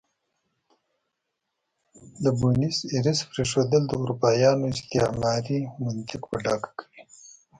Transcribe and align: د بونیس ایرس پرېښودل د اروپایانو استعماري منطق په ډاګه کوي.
د 2.23 2.25
بونیس 2.39 2.77
ایرس 2.93 3.19
پرېښودل 3.31 3.83
د 3.89 3.93
اروپایانو 4.03 4.63
استعماري 4.73 5.59
منطق 5.83 6.21
په 6.29 6.37
ډاګه 6.43 6.71
کوي. 6.79 7.01